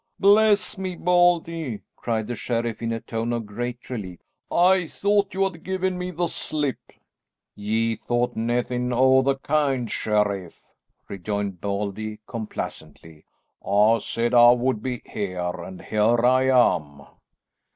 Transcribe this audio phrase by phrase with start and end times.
[0.19, 4.17] "Bless me, Baldy!" cried the sheriff in a tone of great relief,
[4.51, 6.79] "I thought you had given me the slip."
[7.53, 10.59] "Ye thought naething o' the kind, sheriff,"
[11.07, 13.25] rejoined Baldy complacently.
[13.63, 17.03] "I said I would be here, and here I am."